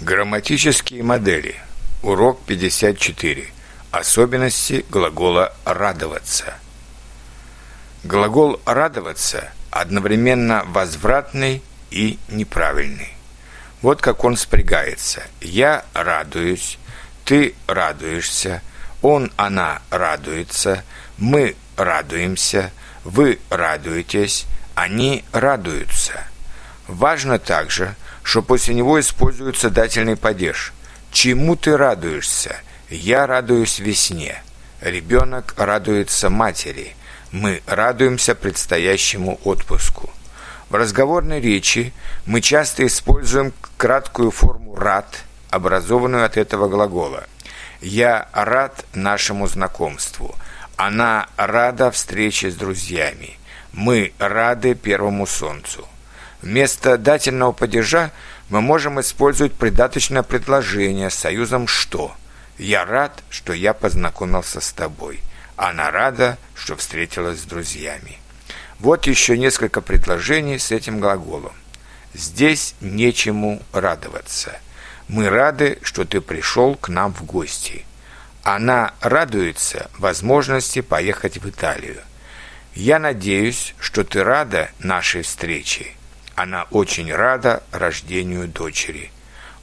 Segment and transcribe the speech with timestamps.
[0.00, 1.56] Грамматические модели.
[2.02, 3.46] Урок 54.
[3.92, 6.54] Особенности глагола «радоваться».
[8.02, 13.14] Глагол «радоваться» одновременно возвратный и неправильный.
[13.80, 15.22] Вот как он спрягается.
[15.40, 16.78] «Я радуюсь»,
[17.24, 18.62] «ты радуешься»,
[19.02, 20.82] «он, она радуется»,
[21.16, 22.72] «мы радуемся»,
[23.04, 26.24] «вы радуетесь», «они радуются».
[26.88, 30.72] Важно также, что после него используется дательный падеж.
[31.10, 32.56] Чему ты радуешься?
[32.88, 34.42] Я радуюсь весне.
[34.80, 36.94] Ребенок радуется матери.
[37.30, 40.10] Мы радуемся предстоящему отпуску.
[40.68, 41.92] В разговорной речи
[42.26, 47.24] мы часто используем краткую форму «рад», образованную от этого глагола.
[47.80, 50.34] «Я рад нашему знакомству».
[50.76, 53.38] Она рада встрече с друзьями.
[53.72, 55.86] Мы рады первому солнцу.
[56.42, 58.10] Вместо дательного падежа
[58.48, 62.14] мы можем использовать придаточное предложение с союзом «что».
[62.58, 65.20] «Я рад, что я познакомился с тобой».
[65.56, 68.18] Она рада, что встретилась с друзьями.
[68.78, 71.52] Вот еще несколько предложений с этим глаголом.
[72.14, 74.58] Здесь нечему радоваться.
[75.08, 77.84] Мы рады, что ты пришел к нам в гости.
[78.42, 82.00] Она радуется возможности поехать в Италию.
[82.74, 85.92] Я надеюсь, что ты рада нашей встрече.
[86.34, 89.10] Она очень рада рождению дочери.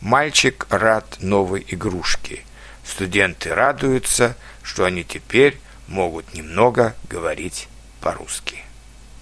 [0.02, 2.44] Мальчик рад новой игрушке.
[2.86, 7.68] Студенты радуются, что они теперь могут немного говорить
[8.02, 8.64] по-русски.